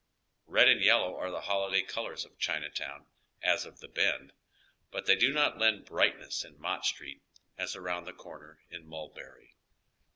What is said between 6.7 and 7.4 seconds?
Street